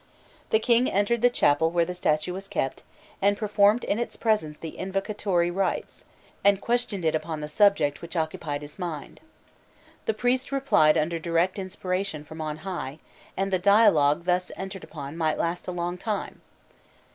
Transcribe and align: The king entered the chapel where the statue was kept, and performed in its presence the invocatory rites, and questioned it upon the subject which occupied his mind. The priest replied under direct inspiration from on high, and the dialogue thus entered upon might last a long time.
The 0.49 0.57
king 0.57 0.89
entered 0.89 1.21
the 1.21 1.29
chapel 1.29 1.69
where 1.69 1.85
the 1.85 1.93
statue 1.93 2.33
was 2.33 2.47
kept, 2.47 2.81
and 3.21 3.37
performed 3.37 3.83
in 3.83 3.99
its 3.99 4.15
presence 4.15 4.57
the 4.57 4.75
invocatory 4.79 5.51
rites, 5.51 6.05
and 6.43 6.59
questioned 6.59 7.05
it 7.05 7.13
upon 7.13 7.39
the 7.39 7.47
subject 7.47 8.01
which 8.01 8.15
occupied 8.15 8.63
his 8.63 8.79
mind. 8.79 9.19
The 10.07 10.15
priest 10.15 10.51
replied 10.51 10.97
under 10.97 11.19
direct 11.19 11.59
inspiration 11.59 12.25
from 12.25 12.41
on 12.41 12.57
high, 12.65 12.97
and 13.37 13.53
the 13.53 13.59
dialogue 13.59 14.25
thus 14.25 14.51
entered 14.57 14.83
upon 14.83 15.17
might 15.17 15.37
last 15.37 15.67
a 15.67 15.71
long 15.71 15.99
time. 15.99 16.41